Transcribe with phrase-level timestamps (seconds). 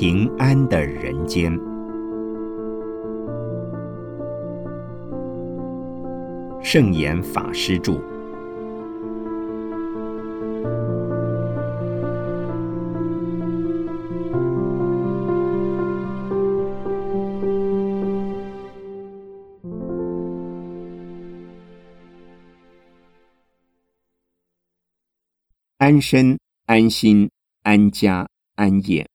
[0.00, 1.52] 平安的人间。
[6.62, 8.00] 圣严法师著。
[25.76, 27.30] 安身、安心、
[27.64, 29.09] 安家、安业。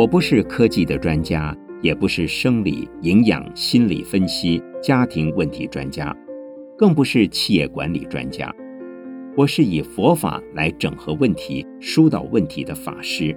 [0.00, 6.16] 我不是科技的专家，也不是生理、营养、心理分析、家庭问题专家，
[6.78, 8.50] 更不是企业管理专家。
[9.36, 13.36] 我是以佛法来整合问题、疏导问题的法师，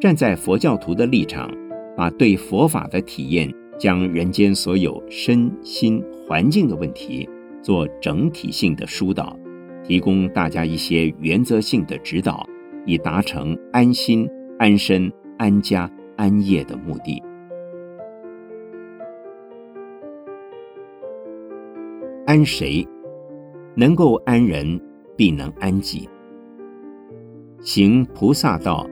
[0.00, 1.48] 站在佛教徒的立场。
[1.96, 7.28] 把对佛法的体验，将人间所有身心环境的问题
[7.62, 9.38] 做整体性的疏导，
[9.84, 12.44] 提供大家一些原则性的指导，
[12.84, 14.26] 以达成安心、
[14.58, 17.22] 安身、安家、安业的目的。
[22.26, 22.86] 安谁？
[23.74, 24.78] 能够安人，
[25.16, 26.06] 必能安己。
[27.62, 28.86] 行菩萨道，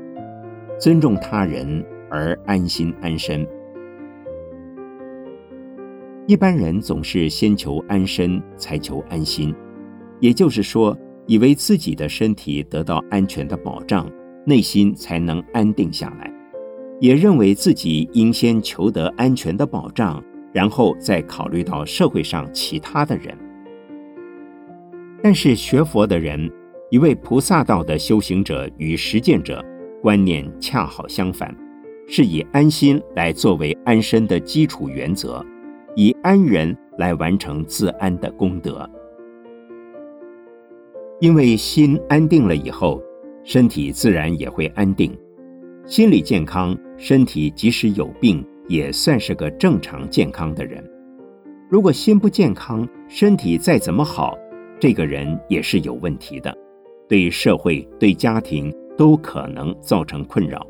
[0.81, 1.85] 尊重他人。
[2.11, 3.47] 而安心安身。
[6.27, 9.55] 一般人总是先求安身，才求安心，
[10.19, 14.11] 也就是说，以为自己的身体得到安全的保障，
[14.47, 16.33] 内心才能安定下来；
[17.01, 23.37] 也认为自己应先求得安全的保障，然后再考虑到社会上其他的人。
[25.23, 26.51] 但是学佛的人，
[26.91, 29.65] 一位菩萨道的修行者与实践者，
[30.03, 31.55] 观念恰好相反。
[32.11, 35.45] 是以安心来作为安身的基础原则，
[35.95, 38.89] 以安人来完成自安的功德。
[41.21, 43.03] 因为心安定了以后，
[43.45, 45.15] 身体自然也会安定。
[45.89, 50.85] 心理健康，身体即使有病，也算是个正常健康的人。
[51.67, 54.37] 如果心不健康，身体再怎么好，
[54.79, 56.55] 这个人也是有问题的，
[57.09, 60.67] 对社会、对家庭都可能造成困扰。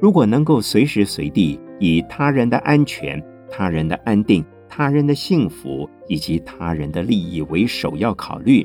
[0.00, 8.64] 如果能够随时随地以他人的安全、他人的安定、他人的幸福以及他人的利益为首要考虑，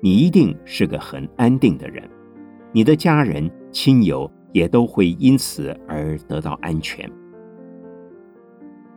[0.00, 2.02] 你一定是个很安定的人。
[2.72, 7.10] 你的家人、亲友也都会因此而得到安全。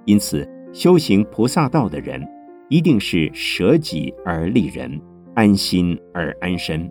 [0.06, 2.25] 因此，修行菩萨道的人，
[2.69, 5.02] 一定是舍己而利人，
[5.34, 6.90] 安心而安身。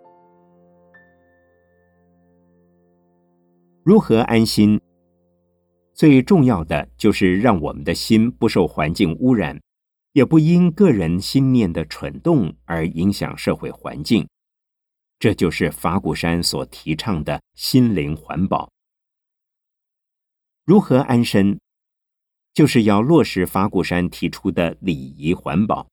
[3.83, 4.79] 如何安心？
[5.93, 9.59] 最重要的就是让我们的心不受环境污染，
[10.11, 14.27] 也不因个人心念的蠢动而影响社会环境。
[15.19, 18.69] 这就是法鼓山所提倡的心灵环保。
[20.65, 21.59] 如何安身？
[22.53, 25.87] 就是要落实法鼓山提出的礼仪环保，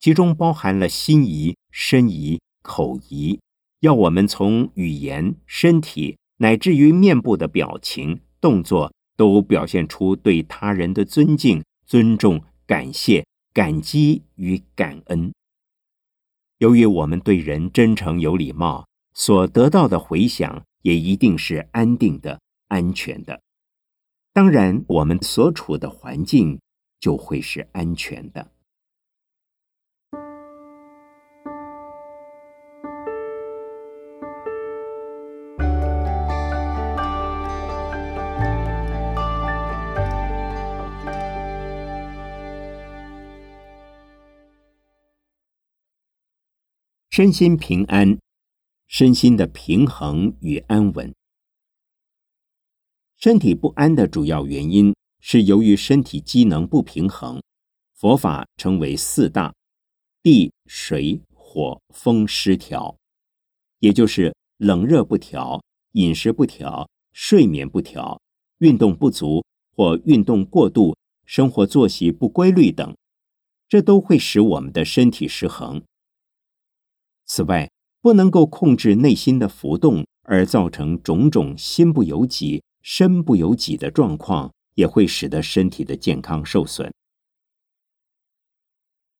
[0.00, 3.40] 其中包含了心仪、身仪、口仪，
[3.80, 6.18] 要我们从语言、身体。
[6.38, 15.32] 乃至于面部的表情、动作，都表现出对他人的尊敬、尊重、感谢、感激与感恩。
[16.62, 23.42] 由于我们对人真诚有礼貌，所得到的回响也一定是安定的、安全的。
[24.32, 26.60] 当然，我们所处的环境
[27.00, 28.51] 就会是安全的。
[47.14, 48.18] 身心平安，
[48.86, 51.14] 身心的平衡与安稳。
[53.18, 57.42] 身体不安的主要原因是由于身体机能不平衡，
[57.92, 59.52] 佛法称为四大：
[60.22, 62.96] 地、水、火、风失调，
[63.80, 65.62] 也就是冷热不调、
[65.92, 68.22] 饮食不调、睡眠不调、
[68.60, 69.44] 运动不足
[69.76, 72.96] 或运动过度、生活作息不规律等，
[73.68, 75.84] 这都会使我们的身体失衡。
[77.34, 77.70] 此外，
[78.02, 86.92] 不能够控制内心的浮动，而造成种种心不由己、身不由己的状况，也会使得身体的健康受损。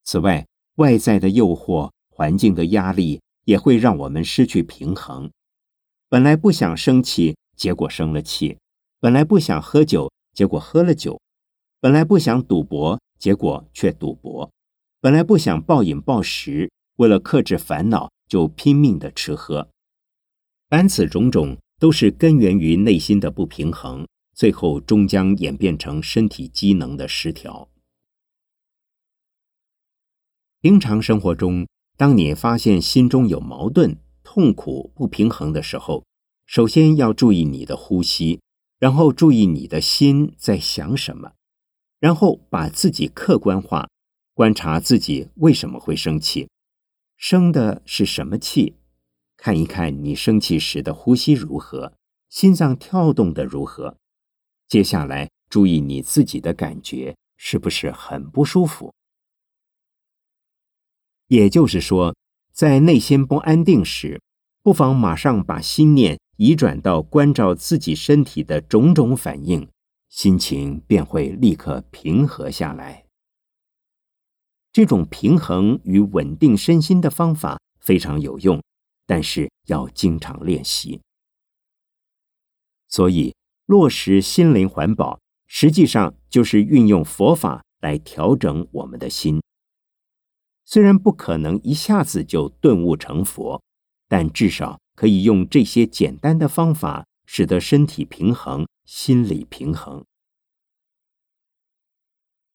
[0.05, 5.31] 此外，外在的诱惑、环境的压力，也会让我们失去平衡。
[6.11, 8.59] 本来不想生气，结果生了气；
[9.01, 11.19] 本来不想喝酒，结果喝了酒；
[11.81, 14.51] 本来不想赌博，结果却赌博。
[15.01, 19.69] 本来不想暴饮暴食，为了克制烦恼，就拼命的吃喝。
[20.69, 27.69] 凡此种种，都是根源于内心的不平衡，最后终将演变成身体机能的失调。
[30.61, 31.67] 平常生活中，
[31.97, 36.05] 当你发现心中有矛盾、痛苦、不平衡的时候，
[36.47, 38.41] 首先要注意你的呼吸，
[38.79, 41.33] 然后注意你的心在想什么，
[41.99, 43.89] 然后把自己客观化，
[44.35, 46.49] 观察自己为什么会生气，
[47.23, 48.75] 生的是什么气，
[49.37, 51.97] 看一看你生气时的呼吸如何，
[52.29, 53.97] 心脏跳动的如何，
[54.67, 58.93] 接下来注意你自己的感觉是不是很不舒服。
[61.29, 62.13] 也就是说，
[62.53, 64.21] 在内心不安定时，
[64.61, 69.69] 不妨马上把心念移转到关照自己身体的种种反应，
[70.09, 73.02] 心情便会立刻平和下来。
[74.73, 78.63] 这种平衡与稳定身心的方法非常有用，
[79.07, 81.01] 但是要经常练习。
[82.89, 83.35] 所以，
[83.67, 89.43] 落实心灵环保，实际上就是运用佛法来调整我们的心。
[90.65, 93.63] 虽然不可能一下子就顿悟成佛，
[94.09, 100.03] 但至少可以用这些简单的方法，使得身体平衡、心理平衡。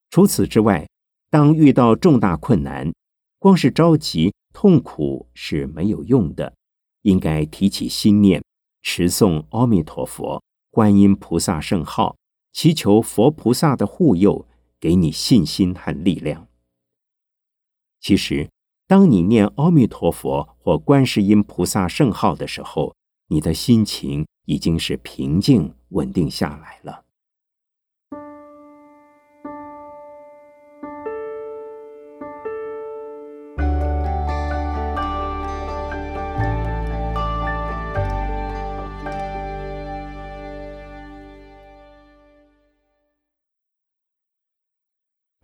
[0.09, 0.87] 除此之外，
[1.29, 2.93] 当遇到重大困难，
[3.37, 6.53] 光是着急、痛苦是没有用的，
[7.01, 8.41] 应该提起心念，
[8.81, 10.41] 持诵阿弥陀佛、
[10.71, 12.15] 观音菩萨圣号，
[12.53, 14.47] 祈求佛菩萨的护佑，
[14.79, 16.47] 给你信心和力量。
[17.99, 18.49] 其实，
[18.87, 22.95] 当你念阿弥陀佛或观世音菩萨圣号的时候，
[23.27, 27.03] 你的心情已经是平静稳定下来了。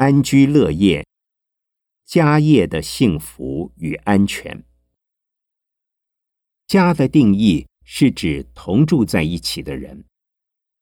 [0.03, 1.07] 安居乐业。
[2.03, 4.65] 家业的幸福与安全。
[6.67, 10.03] 家的定义是指同住在一起的人。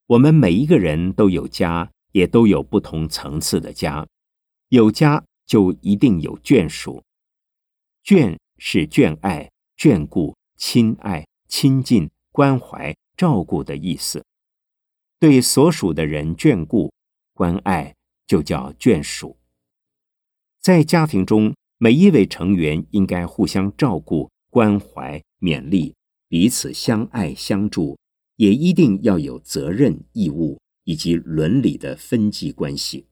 [0.07, 4.07] 我们每一个人都有家，也都有不同层次的家。
[4.69, 7.03] 有家就一定有眷属。
[8.03, 14.25] 眷是眷爱、眷顾、亲爱、亲近、关怀、照顾的意思。
[15.19, 16.91] 对所属的人眷顾、
[17.35, 17.93] 关爱，
[18.27, 19.37] 就叫眷属。
[20.59, 25.95] 在家庭中，每一位成员应该互相照顾、关怀、勉励，
[26.27, 27.97] 彼此相爱相助，
[28.35, 33.07] 也一定要有责任、义务以及伦理的分际关系。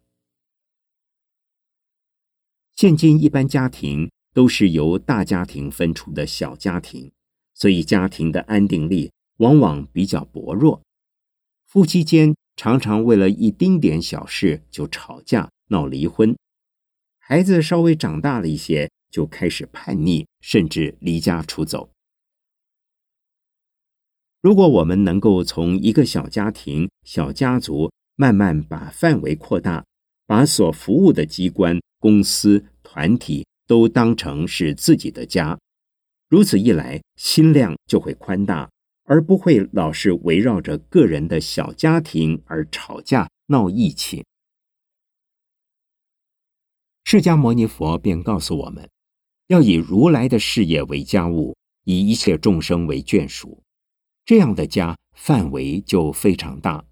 [2.75, 7.11] 现今一般家庭都是由大家庭分出的小家庭，
[7.53, 10.81] 所以家庭的安定力往往比较薄弱。
[11.65, 16.35] 夫妻间常常为了一丁点小事就吵架、闹离婚。
[17.17, 21.89] 孩子稍微长大了一些，就开始叛逆，甚至离家出走。
[24.41, 29.85] 如果我们能够从一个小家庭、小家族，慢慢把范围扩大，
[30.27, 35.57] 把所服务的机关、公司、团体都当成是自己的家，
[36.27, 38.69] 如此一来，心量就会宽大，
[39.09, 44.23] 而不会老是围绕着个人的小家庭而吵架、闹疫情。
[47.03, 48.87] 释迦牟尼佛便告诉我们，
[49.47, 53.63] 要以如来的事业为家务，以一切众生为眷属，
[54.25, 56.85] 这样的家范围就非常大。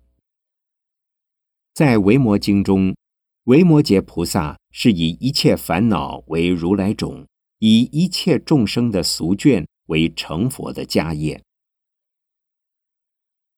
[1.76, 2.96] 在《维摩经》中，
[3.44, 7.28] 维摩诘菩萨是以一切烦恼为如来种，
[7.60, 11.44] 以一切众生的俗眷为成佛的家业。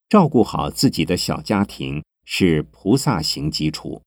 [0.10, 4.02] 照顾好自己的小家庭是菩萨行基础，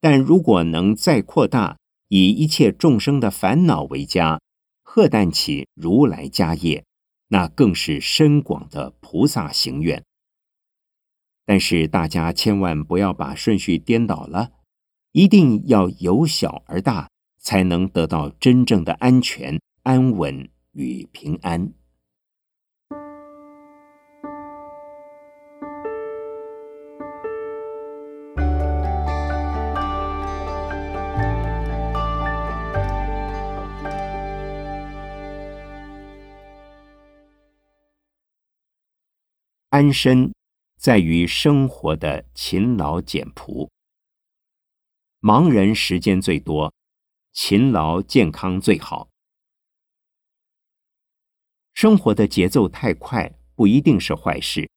[0.00, 4.40] 但如果能再扩大，以一切众生的烦恼为家，
[4.82, 6.84] 贺诞起如来家业，
[7.28, 10.04] 那更是深广的菩萨行愿。
[11.46, 14.50] 但是大家千万不要把顺序颠倒了，
[15.12, 17.08] 一定要由小而大，
[17.38, 21.72] 才能得到真正的安全、安稳与平安。
[39.74, 40.32] 安身
[40.76, 43.68] 在于生活的勤劳简朴。
[45.18, 46.72] 忙人时间最多，
[47.32, 49.08] 勤劳健康最好。
[51.72, 54.70] 生活的节奏太快不一定是坏事，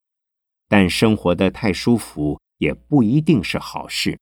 [0.68, 4.20] 但生活的太舒服也不一定是好事。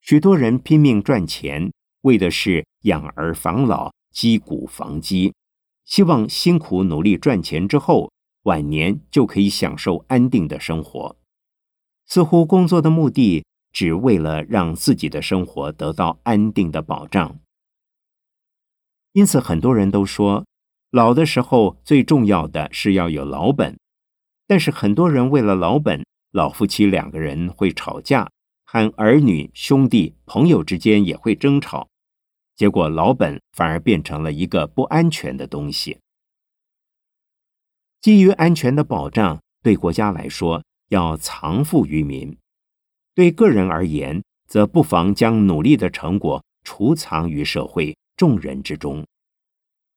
[0.00, 5.32] 许多人拼命赚钱，为的是养儿防老、积谷防饥，
[5.84, 8.10] 希望辛苦努力赚钱之后，
[8.44, 11.16] 晚年就可以享受安定的生活。
[12.06, 17.38] 似乎工作的目的只为了让自己的生活得到安定的保障。
[19.12, 20.44] 因此，很多人都说。
[20.90, 23.76] 老的时候最重要的是要有老本，
[24.46, 28.30] 但是很多人为了老本，老夫妻两个人会吵架，
[28.64, 31.88] 和儿女、兄弟、朋友之间也会争吵，
[32.54, 35.98] 结果老本反而变成了一个不安全的东西。
[38.04, 42.36] 基于安全的保障，对国家来说要藏富于民；
[43.14, 49.06] 对个人而言，则不妨将努力的成果储藏于社会众人之中。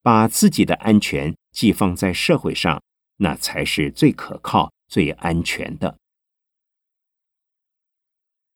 [0.01, 2.81] 把自己的安全寄放在社会上，
[3.17, 5.97] 那才是最可靠、最安全的。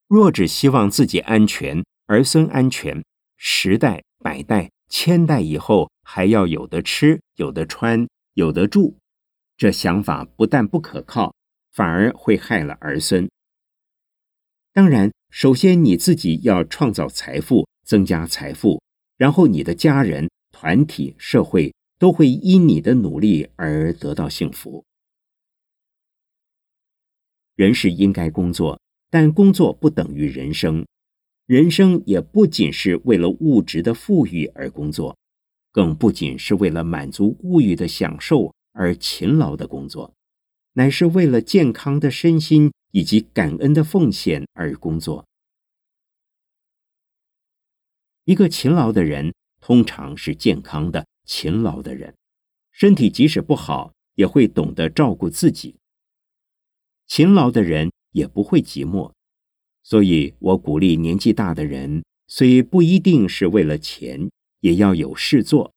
[0.08, 3.04] 若只希望自己安全、儿孙安全，
[3.36, 8.98] 十代、百代、千代以后还要有的吃、有的穿、有的住，
[9.62, 11.36] 这想法不但不可靠，
[11.72, 13.30] 反而会害了儿孙。
[14.74, 18.82] 当然，首先你自己要创造财富、增加财富，
[19.18, 20.28] 然后你的家人。
[20.52, 24.84] 团体、社会都会因你的努力而得到幸福。
[27.56, 30.84] 人是应该工作，但工作不等于人生。
[31.46, 35.16] 人生也不仅是为了物质的富裕而工作，
[35.72, 40.14] 更不仅是为了满足物欲的享受而勤劳的工作，
[40.74, 45.26] 乃是为了健康的身心以及感恩的奉献而工作。
[48.26, 49.34] 一个勤劳的人。
[49.64, 52.16] 通常是健康的、勤劳的人，
[52.72, 55.76] 身体即使不好，也会懂得照顾自己。
[57.06, 59.14] 勤劳的人也不会寂寞，
[59.84, 65.72] 所以我鼓励年纪大的人，虽不一定是为了钱，也要有事做，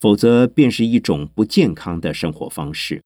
[0.00, 3.02] 否则便是一种不健康的生活方式。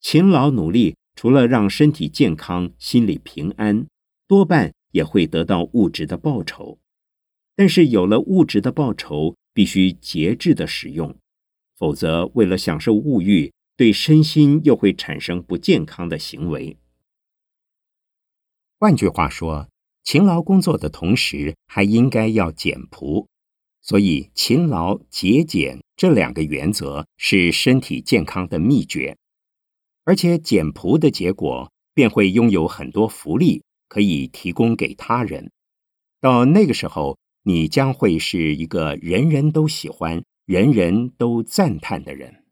[0.00, 3.86] 勤劳努力，除了让身体健康、心理平安，
[4.28, 6.78] 多半也会得到物质的报酬。
[7.56, 11.16] 但是有了物质的报酬，必须节制的使用，
[11.76, 16.76] 否则为了享受物欲，对身心又会产生不健康的行为。
[18.78, 19.70] 换句话说，
[20.02, 23.28] 勤劳工作的同时，还应该要简朴。
[23.84, 29.16] 所以，勤劳节俭这两个原则是身体健康的秘诀。
[30.02, 35.52] 而且，简朴的结果便会拥有很多福利可以提供给他人。
[36.20, 37.16] 到那个时候。
[37.46, 42.46] 你将会是一个人人都喜欢、人人都赞叹的人。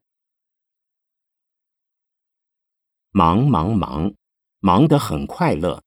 [3.10, 4.12] 忙忙忙，
[4.60, 5.80] 忙得很快乐；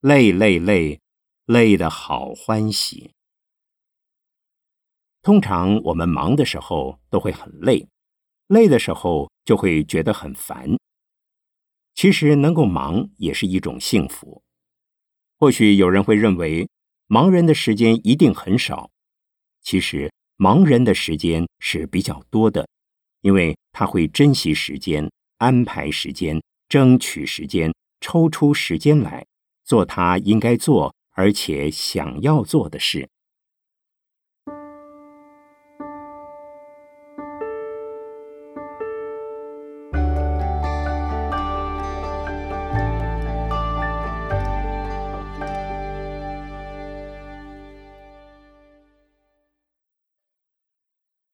[0.00, 1.00] 累累累，
[1.46, 3.12] 累得好欢喜。
[5.22, 7.88] 通常我们忙的时候都会很累，
[8.48, 10.76] 累的时候就会觉得很烦。
[11.94, 14.42] 其实能够忙也是一种幸福。
[15.38, 16.68] 或许有人会认为。
[17.08, 18.90] 盲人的时间一定很少，
[19.60, 22.66] 其实盲人的时间是比较多的，
[23.20, 29.26] 因为他会珍惜时间、安排时间、争取时间、抽出时间来
[29.62, 33.10] 做他应该做而且想要做的事。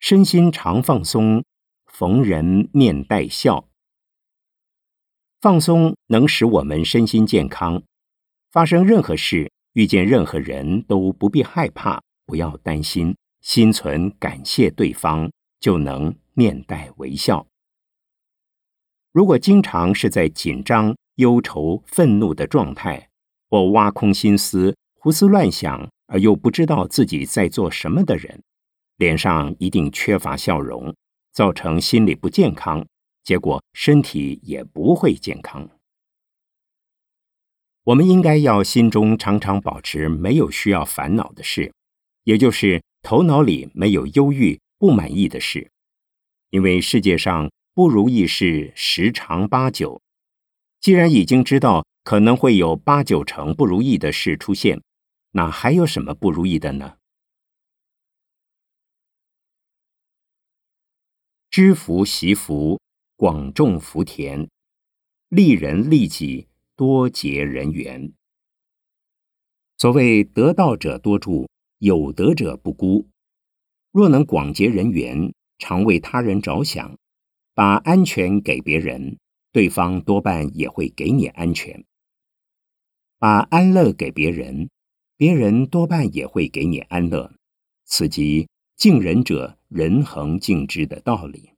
[0.09, 1.45] 身心常放松，
[1.85, 3.69] 逢人面带笑。
[5.39, 7.83] 放松能使我们身心健康，
[8.51, 17.47] 发生任何事，遇见任何人都不必害怕，不要担心，心存感谢对方，就能面带微笑。
[19.13, 23.11] 如果经常是在紧张、忧愁、愤怒的状态，
[23.51, 28.43] 或挖空心思、胡思乱想，而又不知道自己在做什么的人。
[28.99, 30.95] 脸上一定缺乏笑容，
[31.33, 32.87] 造成心理不健康，
[33.25, 35.71] 结果身体也不会健康。
[37.85, 41.73] 我们应该要心中常常保持没有需要烦恼的事，
[42.25, 45.71] 也就是头脑里没有忧郁、不满意的事，
[46.51, 50.03] 因为世界上不如意事十常八九。
[50.81, 54.83] 既然已经知道可能会有八九成不如意的事出现，
[55.31, 56.98] 那还有什么不如意的呢？
[61.61, 62.81] 知福惜福，
[63.17, 64.49] 广种福田，
[65.29, 66.47] 利人利己，
[66.77, 68.13] 多结人缘。
[69.77, 71.49] 所谓得道者多助，
[71.79, 73.09] 有德者不孤。
[73.91, 76.97] 若能广结人缘，常为他人着想，
[77.55, 79.19] 把安全给别人，
[79.51, 81.83] 对方多半也会给你安全；
[83.19, 84.71] 把安乐给别人，
[85.17, 87.35] 别人多半也会给你安乐。
[87.85, 91.51] 此即敬人者，人恒敬之的道理。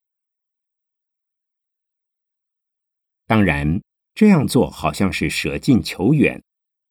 [3.26, 3.82] 当然，
[4.14, 6.42] 这样做好像是舍近求远，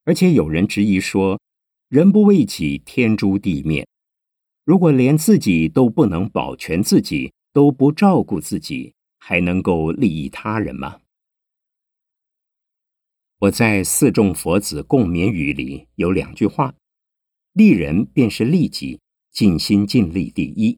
[0.04, 1.42] 而且有人质疑说
[1.90, 3.88] ：“人不为己，天诛地灭。”
[4.64, 11.02] 如果连自己都不能保全自己，都不照顾自己，还能够利益他人吗？
[13.40, 16.76] 我在四众佛子共勉语里有两句话：
[17.54, 19.00] 利人便是利己，
[19.32, 20.78] 尽心尽力第一，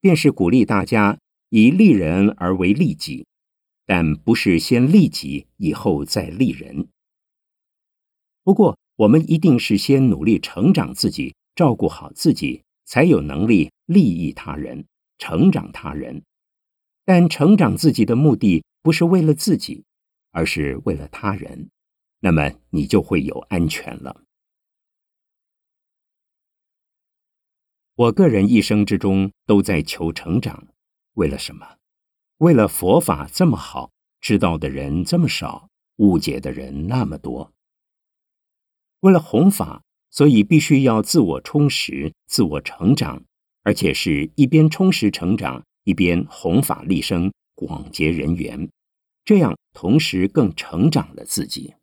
[0.00, 1.18] 便是鼓励大家
[1.48, 3.26] 以利人而为利己，
[3.86, 6.88] 但不是先利己以后再利人。
[8.42, 12.62] 不过，我们一定是先努力成长自己，照顾好自己。
[12.86, 14.84] 才有能力利益他人、
[15.16, 16.24] 成长他人，
[17.04, 19.84] 但成长自己的目的不是为了自己，
[20.32, 21.70] 而是为了他人，
[22.18, 24.24] 那么你就会有安全了。
[28.00, 30.68] 我个人一生之中都在求成长，
[31.16, 31.76] 为了什么？
[32.38, 33.90] 为了佛法这么好，
[34.22, 37.52] 知道的人这么少，误解的人那么多，
[39.00, 39.82] 为了弘法。
[40.12, 43.22] 所以必须要自我充实、自我成长，
[43.62, 48.68] 而且是一边充实成长，一边弘法利生、广结人缘，
[49.24, 51.74] 这样同时更成长了自己。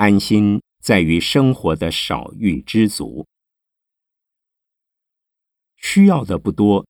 [0.00, 3.26] 安心在于生活的少欲知足，
[5.76, 6.86] 需要的不多，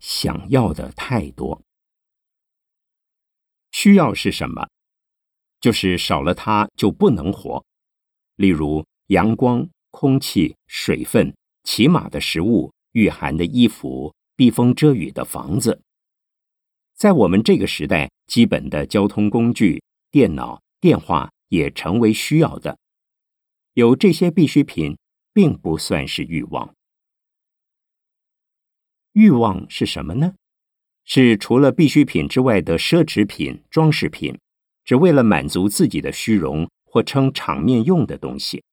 [0.00, 1.62] 想要的太多。
[3.70, 4.68] 需要是什么？
[5.62, 7.64] 就是少了它就不能活。
[8.36, 11.34] 例如阳光、空气、水分、
[11.64, 15.80] 起码的食物、御寒的衣服、避风遮雨的房子。
[16.96, 21.32] 在我们这个时代，基本的交通工具、电脑、电话。
[21.52, 22.78] 也成为需要的，
[23.74, 24.96] 有这些必需品，
[25.34, 26.74] 并不算是欲望。
[29.12, 30.32] 欲望是什么呢？
[31.04, 34.38] 是除了必需品之外的奢侈品、装饰品，
[34.82, 38.64] 只为了满足自己的虚荣或称场面用的东西。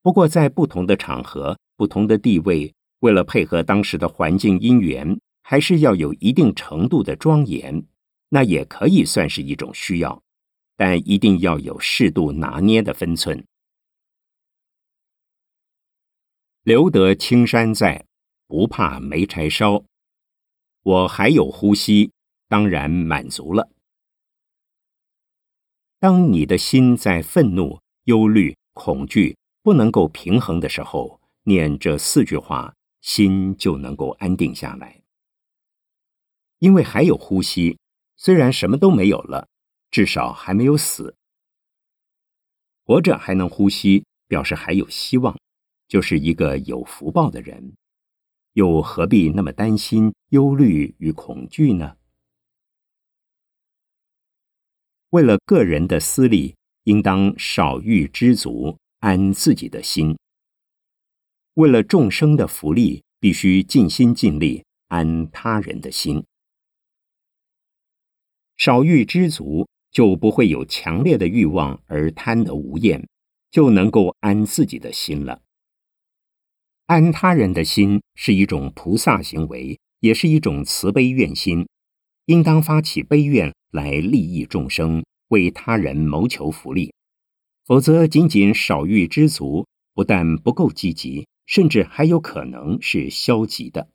[0.00, 7.84] 不过，在不同的场合、不同的地位，为了配合当时的环境因缘，还是要有一定程度的庄严，
[8.30, 10.21] 那也可以算是一种需要。
[10.76, 13.46] 但一定要有适度拿捏的分寸。
[16.62, 18.06] 留得青山在，
[18.46, 19.84] 不怕没柴烧。
[20.82, 22.12] 我还有呼吸，
[22.48, 23.70] 当然满足了。
[25.98, 35.02] 当你的心在愤怒、忧虑、恐惧不能够平衡的时候，念这四句话，心就能够安定下来。
[36.58, 37.78] 因为还有呼吸，
[38.16, 39.48] 虽然什么都没有了。
[39.92, 41.14] 至少还没有死，
[42.86, 45.38] 活着还能呼吸，表示还有希望，
[45.86, 47.74] 就是一个有福报的人，
[48.54, 51.98] 又何必那么担心、忧虑与恐惧呢？
[55.10, 60.16] 为了个人的私利，应当少欲知足，安自己的心；
[61.52, 66.24] 为了众生的福利，必须尽心尽力，安他人的心。
[68.56, 69.68] 少欲知足。
[69.92, 73.06] 就不会有强烈的欲望而贪得无厌，
[73.50, 75.42] 就能够安自己的心了。
[76.86, 81.68] 安他人的心是一种菩萨行为，也是一种慈悲愿心，
[82.26, 86.92] 应当发起悲愿来利益众生，为他人谋求福利。
[87.64, 93.88] 否则，仅仅少欲知足，不但不够积极，甚至还有可能是消极的。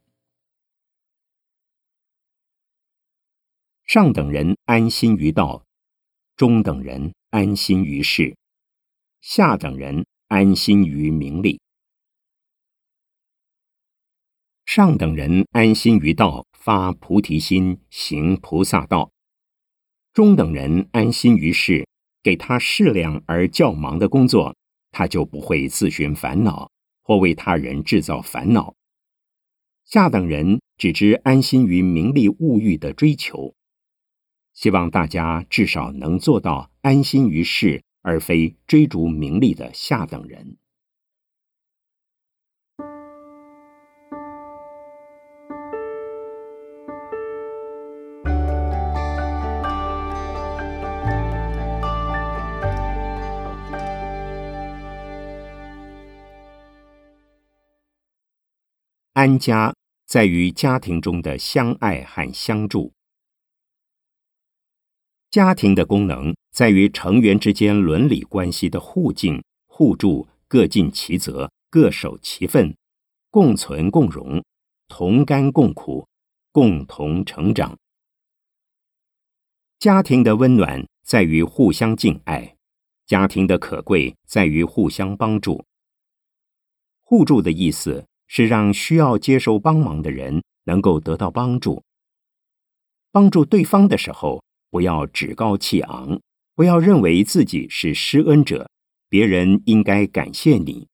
[3.86, 5.67] 上等人安心于道。
[6.38, 8.38] 中等人安心于世，
[9.21, 11.60] 下等人安心于名利。
[14.63, 19.10] 上等人安心于道，发菩提心，行菩萨道；
[20.13, 21.88] 中等人安心于事，
[22.21, 24.56] 给他适量而较忙的工作，
[24.91, 26.69] 他就不会自寻烦恼，
[27.02, 28.76] 或为他人制造烦恼。
[29.86, 33.56] 下等人只知安心于名利物欲的追求。
[34.58, 40.58] 希望大家至少能做到安心于世，而非追逐名利的下等人。
[59.13, 59.76] 安家
[60.08, 62.97] 在于家庭中的相爱和相助。
[65.30, 72.76] 家庭的功能在于成员之间伦理关系的互敬互助，各尽其责，各守其分，
[73.30, 74.44] 共存共荣，
[74.88, 76.08] 同甘共苦，
[76.52, 77.78] 共同成长。
[79.80, 82.56] 家庭的温暖在于互相敬爱，
[83.06, 85.63] 家庭的可贵在于互相帮助。
[87.04, 88.06] 互助的意思。
[88.30, 91.82] 是让需要接受帮忙的人能够得到帮助。
[93.10, 94.44] 帮助对方的时候，
[94.78, 96.22] 不要趾高气昂，
[96.54, 98.70] 不要认为自己是施恩者，
[99.10, 100.88] 别人应该感谢你，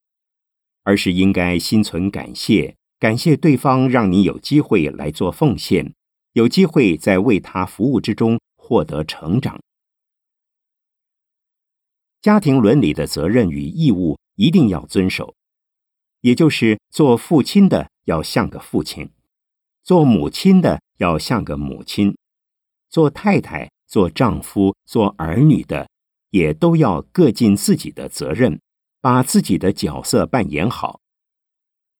[0.84, 5.92] 而是应该心存感谢，感谢对方让你有机会来做奉献，
[6.32, 9.60] 有机会在为他服务之中获得成长。
[12.22, 15.34] 家庭伦理的责任与义务一定要遵守。
[16.22, 19.10] 也就是做父亲的要像个父亲，
[19.82, 22.16] 做母亲的要像个母亲，
[22.88, 25.88] 做太太、做丈夫、做儿女的，
[26.30, 28.60] 也都要各尽自己的责任，
[29.00, 31.00] 把自己的角色扮演好。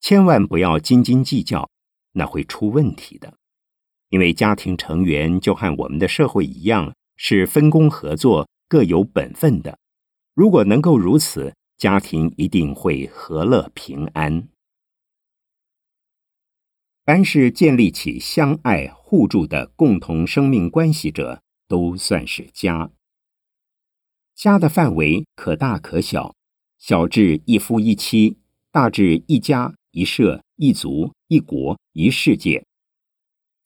[0.01, 1.71] 千万不要斤斤计较，
[2.15, 3.35] 那会出问题的。
[4.09, 9.79] 因为家庭成员就和我们的社会一样，是分工合作、各有本分的。
[10.35, 14.49] 如果能够如此，家庭一定会和乐平安。
[17.05, 21.44] 凡是建立起相爱互助的共同生命关系者，
[21.75, 22.93] 都算是家。
[24.33, 26.37] 家的范围可大可小，
[26.79, 28.39] 小至一夫一妻，
[28.71, 32.65] 大至一家一社一族一国一世界。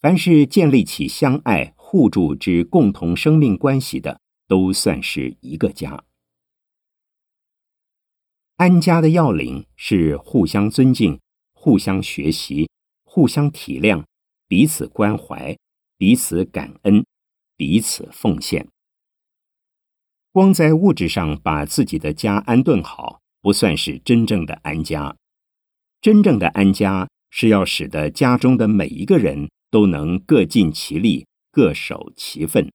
[0.01, 6.03] 凡是建立起相爱互助之共同生命关系的，都算是一个家。
[8.57, 11.21] 安家的要领是互相尊敬、
[11.53, 12.71] 互相学习、
[13.05, 14.03] 互相体谅、
[14.47, 15.59] 彼此关怀、
[15.99, 17.05] 彼此感恩、
[17.59, 18.67] 彼此奉献。
[20.33, 25.15] 光在物质上把自己的家安顿好，不算是真正的安家。
[26.01, 32.73] 真正的安家是要使得家中的每一个人都能各尽其力、各守其分。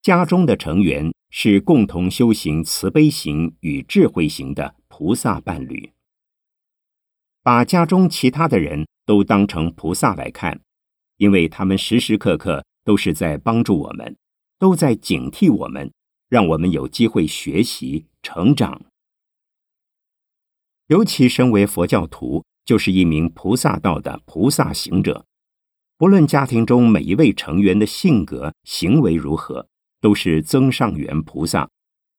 [0.00, 1.12] 家中的成员。
[1.28, 5.92] 是共同修行慈悲行与智慧行的菩萨伴侣。
[7.42, 10.62] 把家中其他的人都当成菩萨来看，
[11.16, 14.16] 因为他们时时刻刻都是在帮助我们，
[14.58, 15.92] 都在警惕我们，
[16.28, 18.82] 让我们有机会学习成长。
[20.86, 25.26] 尤其身为佛教徒，就是一名菩萨道的菩萨行者。
[25.96, 29.68] 不论家庭中每一位成员的性格行为如何。
[29.98, 31.68] 都是增上缘菩萨，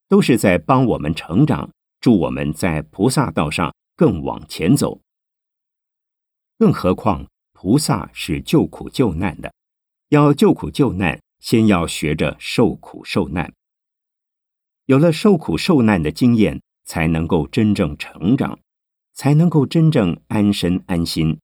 [0.08, 5.00] 都是在帮我们成长，助我们在菩萨道上更往前走。
[6.58, 7.26] 更何况
[7.60, 9.52] 菩萨是救苦救难的，
[10.10, 13.52] 要救苦救难，先要学着受苦受难。
[14.84, 18.60] 有了受苦受难的经验，才能够真正成长，
[19.12, 21.40] 才能够真正安身安心，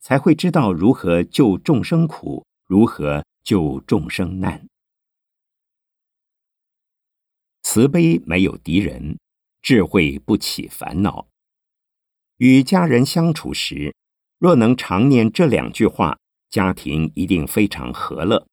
[0.00, 4.66] 才会知道如何救众生苦，如何救众生难。
[7.62, 9.16] 慈悲没有敌人，
[9.62, 11.28] 智慧不起烦恼。
[12.38, 13.94] 与家人相处时，
[14.42, 16.18] 若能常念这两句话，
[16.50, 18.44] 家庭一定非常和乐。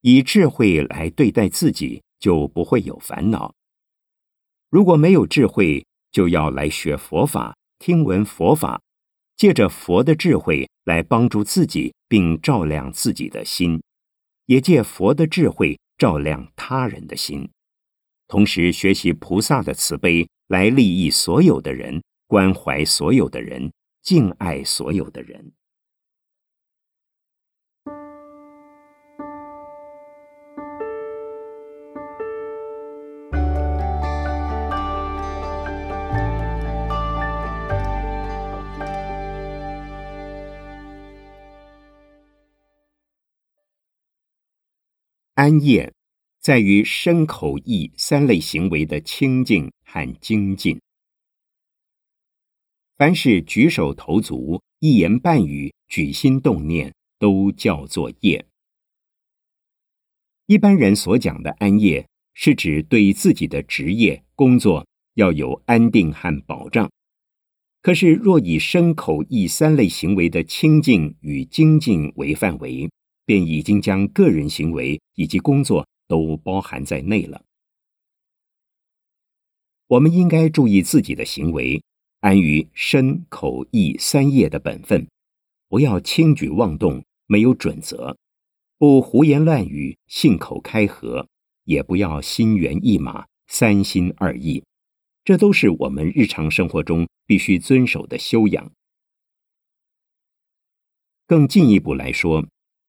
[0.00, 3.54] 以智慧来对待自己，就不会有烦恼。
[4.70, 8.82] 如果没有智慧，就要来学佛法，听闻佛法，
[9.36, 13.80] 借着佛的智慧来帮助自己，并照亮自己的心，
[14.46, 15.78] 也借佛的智慧。
[15.96, 17.48] 照亮他人的心，
[18.26, 25.52] 同时学习菩萨的慈悲，来利益所有的人，关怀所有的人，敬爱所有的人。
[45.34, 45.92] 安业
[46.40, 50.80] 在于身口意三类行为的清净和精进。
[53.02, 58.46] 凡是举手投足、一言半语、举心动念，都叫做业。
[60.46, 66.88] 一般人所讲的安业，是指对自己的职业工作要有安定和保障。
[67.80, 72.88] 可是，若以身口意三类行为的清净与精进为范围，
[73.26, 77.42] 便已经将个人行为以及工作都包含在内了。
[79.88, 81.82] 我们应该注意自己的行为。
[82.22, 85.08] 安于身口意三业的本分，
[85.68, 88.16] 不要轻举妄动，没有准则；
[88.78, 91.26] 不胡言乱语，信口开河；
[91.64, 94.62] 也不要心猿意马，三心二意。
[95.24, 98.70] 这都是我们日常生活中必须遵守的修养。
[101.26, 102.46] 更进一步来说，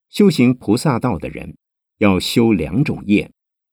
[0.09, 1.57] 修行菩萨道的人
[1.97, 3.31] 要修两种业：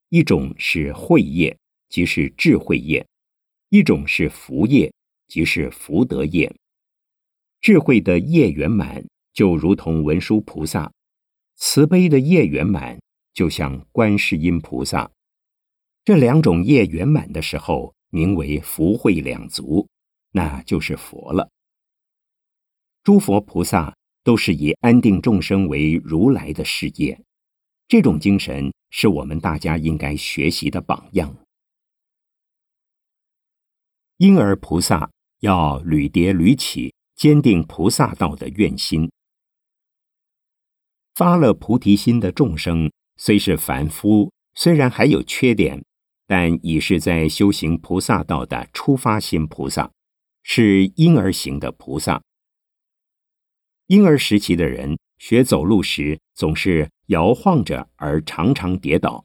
[0.09, 1.59] 一种是慧业，
[1.91, 3.05] 即是智慧业；
[3.69, 4.91] 一种是福业。
[5.31, 6.53] 即是福德业，
[7.61, 10.91] 智慧的业圆满，就如同文殊菩萨；
[11.55, 13.01] 慈悲的业圆满，
[13.33, 15.09] 就像观世音菩萨。
[16.05, 19.89] 这两种业圆满的时候，名为福慧两足，
[20.33, 21.49] 那就是佛了。
[23.05, 27.23] 诸佛菩萨都是以安定众生为如来的事业，
[27.87, 31.37] 这种精神是我们大家应该学习的榜样。
[34.17, 35.09] 因而菩萨。
[35.41, 39.11] 要屡跌屡起，坚定菩萨道的愿心。
[41.15, 45.85] 发了菩提心的众生，虽是凡夫，虽然还有缺点，
[46.27, 49.91] 但已是在修行菩萨道的出发心菩萨，
[50.43, 52.23] 是婴儿型的菩萨。
[53.87, 59.25] 婴儿时期的人学走路时，总是摇晃着，而常常跌倒。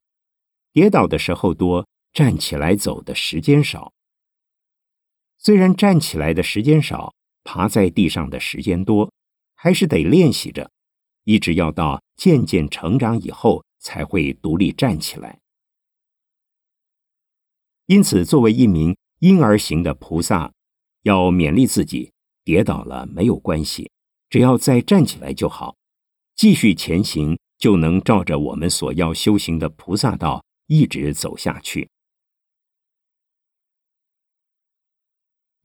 [0.74, 3.94] 跌倒的时候多，站起来走的时间少。
[5.38, 9.12] 虽然站起来的时间少，爬在地上的时间多，
[9.54, 10.72] 还是得练习着，
[11.24, 15.40] 一直要到渐渐成长以后，才会独立站起来。
[17.86, 20.52] 因此，作为一名婴儿型的菩萨，
[21.04, 22.12] 要勉励自己：
[22.44, 23.92] 跌倒了没有关系，
[24.30, 25.76] 只要再站起来就好，
[26.36, 31.88] 继续前行，就能照着我们所要修行的菩萨道一直走下去。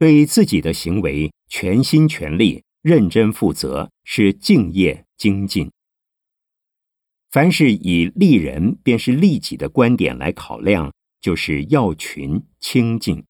[0.00, 5.70] 对自己的行为全心全力、认真负责，是敬业精进。
[7.30, 13.26] 凡是以利人便是利己的观点来考量，就是要群清净。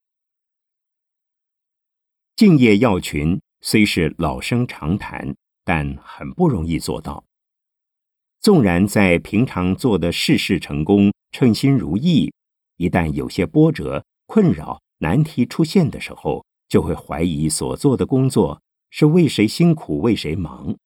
[2.36, 7.24] 敬业要群虽是老生常谈，但很不容易做到。
[8.38, 12.32] 纵然在平常做的事事成功、称心如意，
[12.76, 20.78] 一旦有些波折、困扰、难题出现的时候，就会怀疑所做的工作是为谁辛苦为谁忙。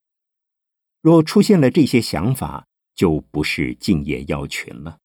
[1.01, 4.99] 若出现了这些想法，就不是敬业要群了。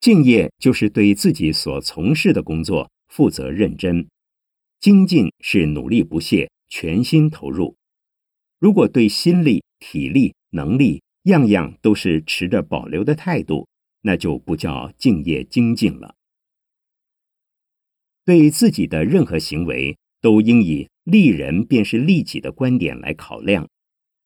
[0.00, 4.08] 敬业就是对自己所从事的工作负责认真，
[4.80, 7.76] 精进是努力不懈、全心投入。
[8.58, 13.66] 如果对心力、体力、能力样样都是持着保留的态度，
[14.02, 16.14] 那就不叫敬业精进了。
[18.24, 23.68] 对自己的任何行为，都应以利人便是利己的观点来考量，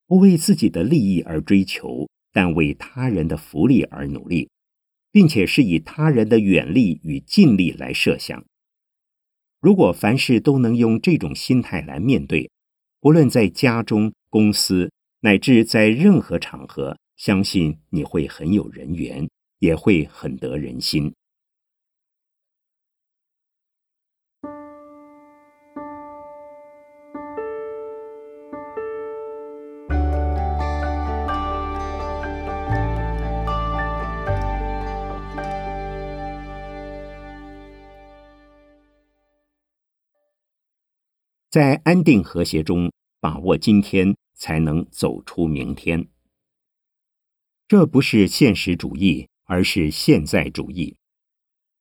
[0.06, 4.50] 不为自己的利益而追求，但为他人的福利而努力，
[5.10, 8.44] 并且是以他人的远利与近利来设想。
[9.60, 12.50] 如果凡事都能用这种心态来面对，
[13.00, 19.26] 不论在家中、公司，乃至在任何场合，相信你会很有人缘，
[19.58, 21.14] 也会很得人心。
[41.56, 46.06] 在安定和谐中把握今天，才能走出明天。
[47.66, 50.98] 这不是现实主义，而是现在主义。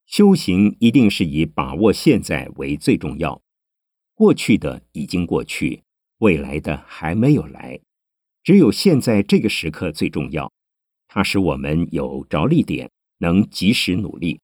[0.06, 3.42] 修行一定是以把握现在为最重要。
[4.14, 5.84] 过去的已经过去，
[6.20, 7.82] 未来的还没有来，
[8.44, 10.50] 只有现在这个时刻最重要。
[11.10, 14.40] 它使我们有着力点，能及时努力。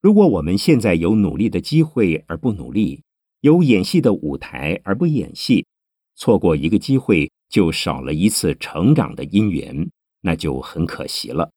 [0.00, 3.02] 如果我们现在有努力的机会而不努力，
[3.40, 5.66] 有演戏的舞台而不演戏，
[6.14, 11.50] 错过一个机会就少了一次成长的因缘，那就很可惜了。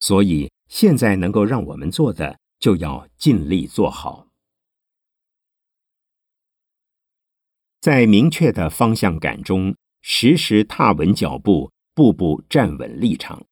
[0.00, 4.28] 所以现在能够让我们做的，就要尽力做好，
[7.80, 13.46] 在明确的方向感中，时时踏稳脚步，步步站稳立场。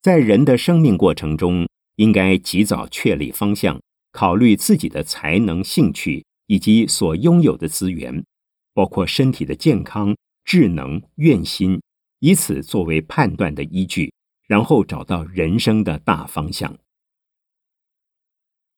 [0.00, 3.80] 在人的生命过程中，应该及早确立方向，
[4.12, 8.24] 考虑自己的才能、兴趣以及所拥有的资源。
[8.72, 11.82] 包括身体的健康、智能、愿心，
[12.20, 14.14] 以此作为判断的依据，
[14.46, 16.78] 然后找到人生的大方向。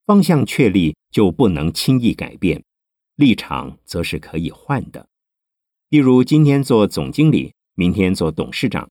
[0.06, 2.64] 方向确立就不能轻易改变，
[3.16, 5.06] 立场则是可以换的。
[5.90, 8.88] 例如，今天做总经理，明天做董事长；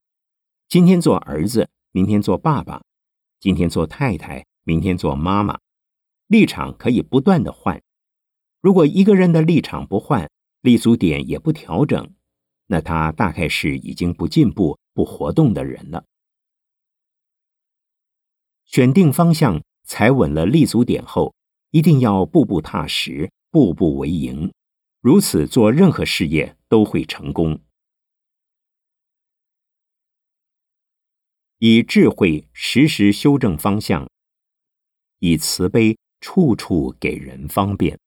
[0.70, 2.80] 今天做儿子，明天做爸爸；
[3.40, 5.60] 今天做太太，明天做妈妈。
[6.32, 7.84] 立场可以不断的换。
[8.62, 12.16] 如果一个人的立场不换，立足点也不调整，
[12.68, 16.06] 那他大概是已经不进步、不活动的人了。
[18.64, 21.36] 选定方向，踩稳了立足点后，
[21.72, 24.54] 一定要步步踏实、步步为营，
[25.02, 27.60] 如此做任何事业都会成功。
[31.58, 34.10] 以智慧实时修正方向，
[35.20, 38.00] 以慈悲处处给人方便。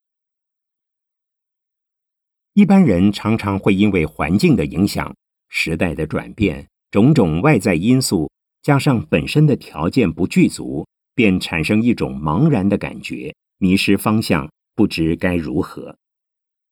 [2.55, 5.15] 一般人常常会因为环境的影响、
[5.49, 8.31] 时代的转变、种种外在因素，
[8.63, 15.99] 加上本身的条件不具足，便产生一种茫然的感觉，迷失方向，不知该如何。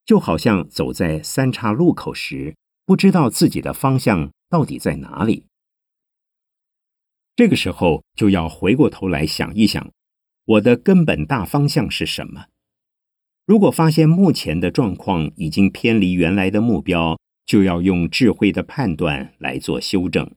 [0.05, 5.45] 就好像走在三岔路口时，不知道自己的方向到底在哪里。
[7.35, 9.91] 这个时候就要回过头来想一想，
[10.45, 12.47] 我的根本大方向是什么？
[13.45, 20.35] 如果发现目前的状况已经偏离原来的目标，就要用智慧的判断来做修正。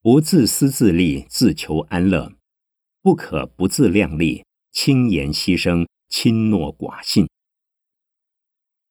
[0.00, 2.32] 不自私自利，自求安乐；
[3.02, 7.28] 不可不自量力，轻言牺牲，轻诺寡信。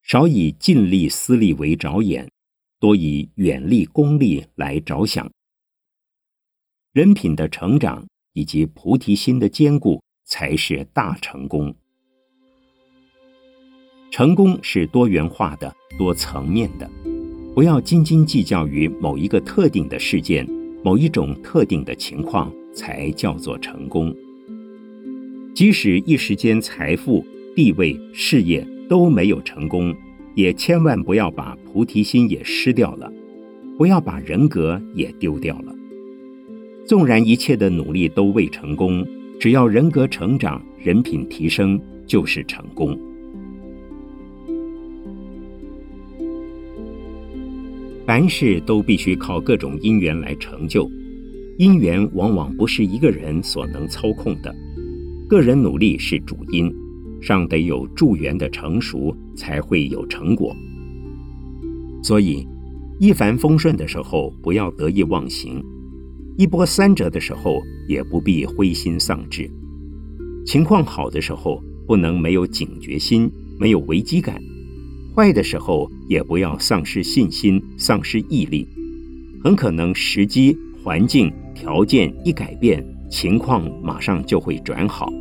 [0.04, 2.32] 少以尽力私利为着眼，
[2.80, 5.32] 多以远利功利来着想。
[6.94, 8.06] 人品的成长。
[8.34, 11.76] 以及菩提心的坚固才是大成功。
[14.10, 16.90] 成功是多元化的、多层面的，
[17.54, 20.48] 不要斤斤计较于某一个特定的事件、
[20.84, 24.16] 某一种特定的情况才叫做成功。
[25.54, 29.94] 即使一时间财富、地位、事业都没有成功，
[30.36, 33.12] 也千万不要把菩提心也失掉了，
[33.78, 35.76] 不要把人格也丢掉了。
[36.86, 39.06] 纵然一切的努力都未成功，
[39.40, 43.00] 只要人格成长、人品提升，就是成功。
[48.06, 50.90] 凡事都必须靠各种因缘来成就，
[51.58, 54.54] 因缘往往不是一个人所能操控的，
[55.30, 56.74] 个人努力是主因，
[57.22, 60.54] 尚得有助缘的成熟，才会有成果。
[62.04, 62.46] 所以，
[63.00, 65.64] 一帆风顺的时候，不要得意忘形。
[66.42, 69.48] 一波三折的时候，也不必灰心丧志；
[70.44, 74.38] 情况好的时候，不能没有警觉心，没有危机感；
[75.16, 78.68] 坏的时候，也不要丧失信心，丧失毅力。
[79.44, 85.14] 很可能时机、环境、条件一改变，情况马上就会转好。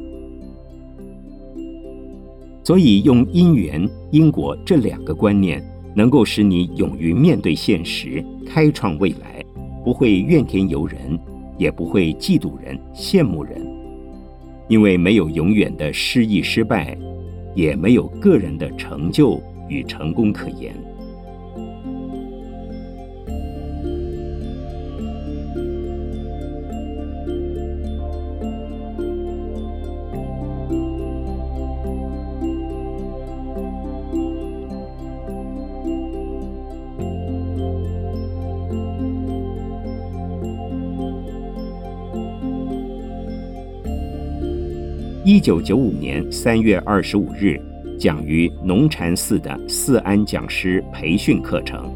[2.65, 5.63] 所以，用因缘、因果这两个观念，
[5.95, 9.40] 能够使你勇于面对现实，开创未来。
[9.85, 11.19] 不会怨天尤人，
[11.57, 13.61] 也不会嫉妒人、羡慕人，
[14.69, 16.97] 因为没有永远的失意、失败，
[17.55, 20.75] 也没有个人的成就与成功可言。
[45.33, 47.57] 一九九五年三月二十五日，
[47.97, 51.89] 讲于农禅寺的四安讲师培训课程。